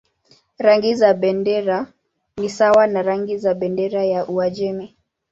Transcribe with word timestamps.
Rangi 0.57 0.95
za 0.95 1.13
bendera 1.13 1.87
ni 2.37 2.49
sawa 2.49 2.87
na 2.87 3.01
rangi 3.01 3.37
za 3.37 3.53
bendera 3.53 4.03
ya 4.05 4.27
Uajemi. 4.27 4.95